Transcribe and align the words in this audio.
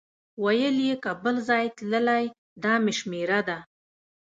ویل 0.43 0.77
یې 0.87 0.95
که 1.03 1.11
بل 1.23 1.35
ځای 1.49 1.65
تللی 1.77 2.23
دا 2.63 2.73
مې 2.83 2.93
شمېره 2.99 3.39
ده. 3.47 3.57